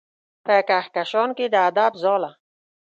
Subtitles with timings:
[0.45, 2.31] په کهکشان کې د ادب ځاله